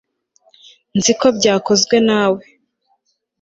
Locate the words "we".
2.33-2.43